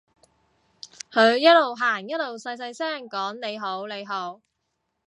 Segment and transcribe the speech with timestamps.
[1.11, 4.41] 佢一路行一路細細聲講你好你好